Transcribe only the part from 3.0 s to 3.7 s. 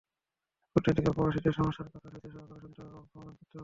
সমাধান করতে হবে।